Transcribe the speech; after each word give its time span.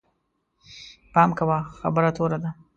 پام 1.13 1.29
کوه، 1.37 1.59
خبره 1.79 2.11
توره 2.17 2.37
ده 2.43 2.49